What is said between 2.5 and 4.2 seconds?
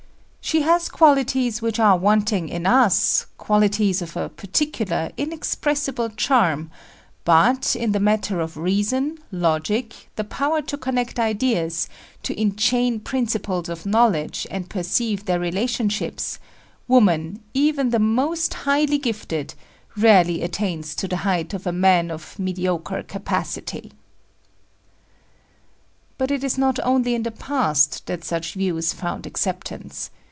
us, qualities of